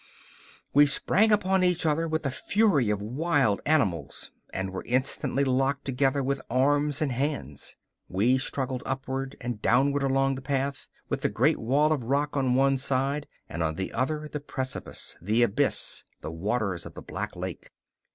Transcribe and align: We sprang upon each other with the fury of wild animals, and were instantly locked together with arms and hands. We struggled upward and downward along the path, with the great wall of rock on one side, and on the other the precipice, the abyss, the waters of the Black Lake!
We 0.73 0.87
sprang 0.87 1.31
upon 1.31 1.63
each 1.63 1.85
other 1.85 2.07
with 2.07 2.23
the 2.23 2.31
fury 2.31 2.89
of 2.89 3.03
wild 3.03 3.61
animals, 3.67 4.31
and 4.51 4.71
were 4.71 4.83
instantly 4.87 5.43
locked 5.43 5.85
together 5.85 6.23
with 6.23 6.41
arms 6.49 7.03
and 7.03 7.11
hands. 7.11 7.75
We 8.09 8.39
struggled 8.39 8.81
upward 8.83 9.35
and 9.39 9.61
downward 9.61 10.01
along 10.01 10.33
the 10.33 10.41
path, 10.41 10.89
with 11.07 11.21
the 11.21 11.29
great 11.29 11.59
wall 11.59 11.93
of 11.93 12.05
rock 12.05 12.35
on 12.35 12.55
one 12.55 12.77
side, 12.77 13.27
and 13.47 13.61
on 13.61 13.75
the 13.75 13.93
other 13.93 14.27
the 14.27 14.39
precipice, 14.39 15.17
the 15.21 15.43
abyss, 15.43 16.03
the 16.21 16.31
waters 16.31 16.87
of 16.87 16.95
the 16.95 17.03
Black 17.03 17.35
Lake! 17.35 17.69